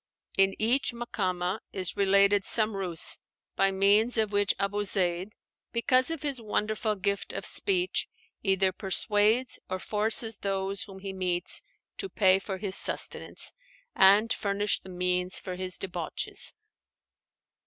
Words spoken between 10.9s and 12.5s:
he meets to pay